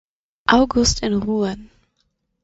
August 0.49 1.03
in 1.03 1.19
Rouen. 1.19 1.69